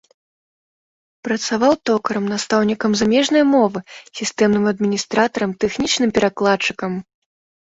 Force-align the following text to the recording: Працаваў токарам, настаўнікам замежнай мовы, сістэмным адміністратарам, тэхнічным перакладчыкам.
Працаваў 1.27 1.73
токарам, 1.89 2.25
настаўнікам 2.33 2.91
замежнай 3.01 3.45
мовы, 3.53 3.79
сістэмным 4.21 4.65
адміністратарам, 4.73 5.51
тэхнічным 5.67 6.09
перакладчыкам. 6.19 6.91